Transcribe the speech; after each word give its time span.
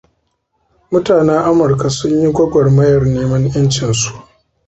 Mutanen 0.89 1.39
Amurka 1.49 1.87
sun 1.97 2.13
yi 2.21 2.29
gwagwarmayar 2.35 3.01
neman 3.13 3.43
'yancinsu. 3.51 4.11